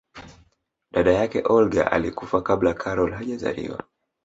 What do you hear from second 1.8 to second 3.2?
alikufa kabla karol